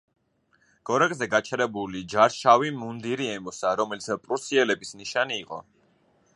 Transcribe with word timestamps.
გორაკზე 0.89 1.27
გაჩერებული 1.33 2.01
ჯარს 2.13 2.39
შავი 2.45 2.73
მუნდირი 2.79 3.29
ემოსა, 3.37 3.77
რომელიც 3.83 4.09
პრუსიელების 4.25 4.99
ნიშანი 5.03 5.39
იყო. 5.45 5.65